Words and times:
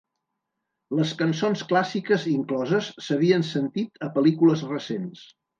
Les 0.99 1.11
cançons 1.19 1.61
clàssiques 1.73 2.25
incloses 2.33 2.89
s'havien 3.09 3.47
sentit 3.53 4.05
a 4.09 4.13
pel·lícules 4.17 4.69
recents. 4.75 5.25